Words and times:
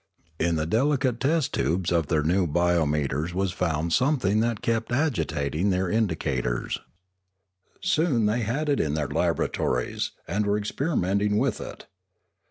In 0.39 0.55
the 0.55 0.65
delicate 0.65 1.19
test 1.19 1.53
tubes 1.53 1.91
of 1.91 2.07
their 2.07 2.23
new 2.23 2.47
biotneters 2.47 3.35
was 3.35 3.51
found 3.51 3.93
something 3.93 4.39
that 4.39 4.63
kept 4.63 4.91
agitating 4.91 5.69
their 5.69 5.91
indicators. 5.91 6.79
Soon 7.81 8.25
they 8.25 8.39
had 8.41 8.67
it 8.67 8.79
in 8.79 8.95
their 8.95 9.09
laboratories, 9.09 10.09
and 10.27 10.47
were 10.47 10.57
experimenting 10.57 11.37
with 11.37 11.61
it. 11.61 11.85